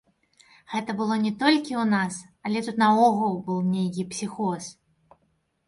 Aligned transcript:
Гэта 0.71 0.95
было 1.01 1.17
не 1.25 1.31
толькі 1.43 1.73
ў 1.81 1.83
нас, 1.93 2.15
але 2.49 2.65
тут 2.69 2.81
наогул 2.85 3.39
быў 3.51 3.63
нейкі 3.77 4.09
псіхоз. 4.17 4.63